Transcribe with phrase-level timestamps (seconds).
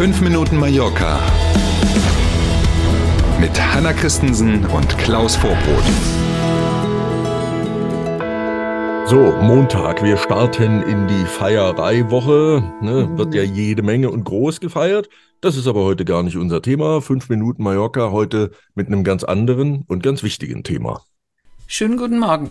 [0.00, 1.20] 5 Minuten Mallorca
[3.38, 5.84] mit Hanna Christensen und Klaus Vorbrot.
[9.06, 12.62] So, Montag, wir starten in die Feiereiwoche.
[12.80, 15.10] Ne, wird ja jede Menge und groß gefeiert.
[15.42, 17.02] Das ist aber heute gar nicht unser Thema.
[17.02, 21.02] Fünf Minuten Mallorca heute mit einem ganz anderen und ganz wichtigen Thema.
[21.72, 22.50] Schönen guten Morgen.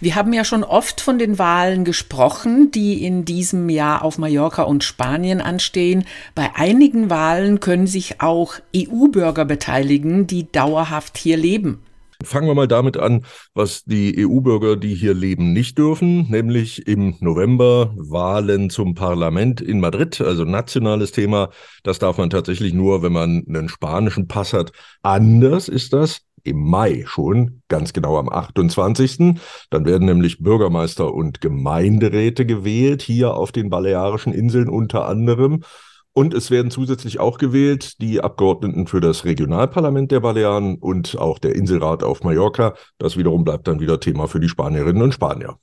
[0.00, 4.62] Wir haben ja schon oft von den Wahlen gesprochen, die in diesem Jahr auf Mallorca
[4.62, 6.04] und Spanien anstehen.
[6.34, 11.82] Bei einigen Wahlen können sich auch EU-Bürger beteiligen, die dauerhaft hier leben.
[12.22, 17.16] Fangen wir mal damit an, was die EU-Bürger, die hier leben, nicht dürfen, nämlich im
[17.20, 21.50] November Wahlen zum Parlament in Madrid, also nationales Thema.
[21.82, 24.72] Das darf man tatsächlich nur, wenn man einen spanischen Pass hat.
[25.02, 29.40] Anders ist das im Mai schon, ganz genau am 28.
[29.70, 35.62] Dann werden nämlich Bürgermeister und Gemeinderäte gewählt, hier auf den Balearischen Inseln unter anderem.
[36.12, 41.40] Und es werden zusätzlich auch gewählt die Abgeordneten für das Regionalparlament der Balearen und auch
[41.40, 42.74] der Inselrat auf Mallorca.
[42.98, 45.58] Das wiederum bleibt dann wieder Thema für die Spanierinnen und Spanier.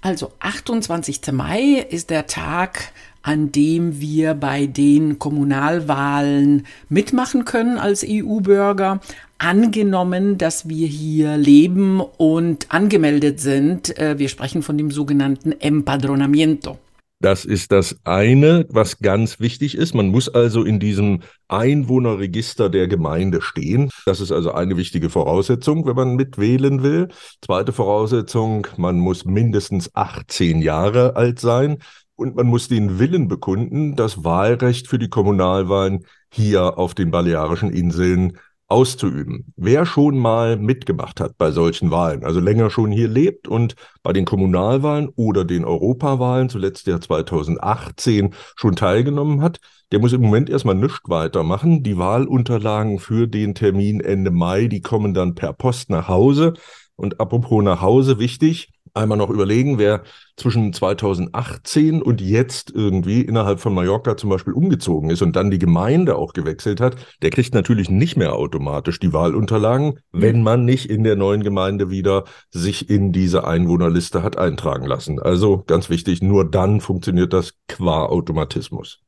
[0.00, 1.32] Also 28.
[1.32, 9.00] Mai ist der Tag, an dem wir bei den Kommunalwahlen mitmachen können als EU-Bürger.
[9.38, 13.96] Angenommen, dass wir hier leben und angemeldet sind.
[13.96, 16.78] Äh, wir sprechen von dem sogenannten Empadronamiento.
[17.20, 19.92] Das ist das eine, was ganz wichtig ist.
[19.92, 23.90] Man muss also in diesem Einwohnerregister der Gemeinde stehen.
[24.06, 27.08] Das ist also eine wichtige Voraussetzung, wenn man mitwählen will.
[27.40, 31.78] Zweite Voraussetzung, man muss mindestens 18 Jahre alt sein
[32.14, 37.70] und man muss den Willen bekunden, das Wahlrecht für die Kommunalwahlen hier auf den Balearischen
[37.70, 38.38] Inseln
[38.68, 39.52] auszuüben.
[39.56, 44.12] Wer schon mal mitgemacht hat bei solchen Wahlen, also länger schon hier lebt und bei
[44.12, 49.58] den Kommunalwahlen oder den Europawahlen, zuletzt ja 2018, schon teilgenommen hat,
[49.90, 51.82] der muss im Moment erstmal nichts weitermachen.
[51.82, 56.52] Die Wahlunterlagen für den Termin Ende Mai, die kommen dann per Post nach Hause.
[56.94, 60.02] Und apropos nach Hause, wichtig, einmal noch überlegen, wer
[60.36, 65.58] zwischen 2018 und jetzt irgendwie innerhalb von Mallorca zum Beispiel umgezogen ist und dann die
[65.58, 70.88] Gemeinde auch gewechselt hat, der kriegt natürlich nicht mehr automatisch die Wahlunterlagen, wenn man nicht
[70.88, 75.18] in der neuen Gemeinde wieder sich in diese Einwohnerliste hat eintragen lassen.
[75.18, 79.00] Also ganz wichtig, nur dann funktioniert das qua Automatismus.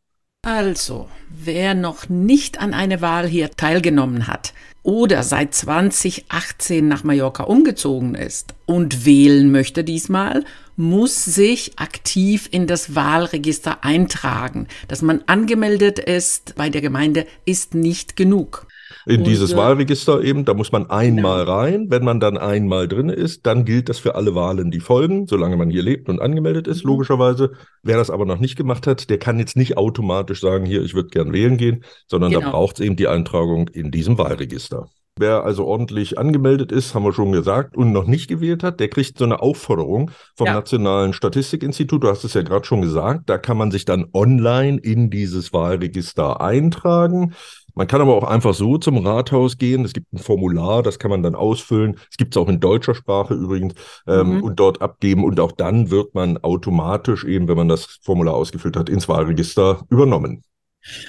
[0.42, 7.42] Also, wer noch nicht an einer Wahl hier teilgenommen hat oder seit 2018 nach Mallorca
[7.42, 10.46] umgezogen ist und wählen möchte diesmal,
[10.76, 14.66] muss sich aktiv in das Wahlregister eintragen.
[14.88, 18.66] Dass man angemeldet ist bei der Gemeinde ist nicht genug
[19.06, 20.44] in dieses äh, Wahlregister eben.
[20.44, 21.56] Da muss man einmal genau.
[21.56, 21.86] rein.
[21.90, 25.56] Wenn man dann einmal drin ist, dann gilt das für alle Wahlen, die folgen, solange
[25.56, 26.90] man hier lebt und angemeldet ist, mhm.
[26.90, 27.52] logischerweise.
[27.82, 30.94] Wer das aber noch nicht gemacht hat, der kann jetzt nicht automatisch sagen, hier, ich
[30.94, 32.44] würde gern wählen gehen, sondern genau.
[32.44, 34.88] da braucht es eben die Eintragung in diesem Wahlregister.
[35.20, 38.88] Wer also ordentlich angemeldet ist, haben wir schon gesagt, und noch nicht gewählt hat, der
[38.88, 40.54] kriegt so eine Aufforderung vom ja.
[40.54, 42.02] Nationalen Statistikinstitut.
[42.02, 43.28] Du hast es ja gerade schon gesagt.
[43.28, 47.34] Da kann man sich dann online in dieses Wahlregister eintragen.
[47.74, 49.84] Man kann aber auch einfach so zum Rathaus gehen.
[49.84, 51.98] Es gibt ein Formular, das kann man dann ausfüllen.
[52.10, 53.74] Es gibt es auch in deutscher Sprache übrigens
[54.06, 54.42] ähm, mhm.
[54.42, 55.22] und dort abgeben.
[55.22, 59.82] Und auch dann wird man automatisch eben, wenn man das Formular ausgefüllt hat, ins Wahlregister
[59.90, 60.44] übernommen.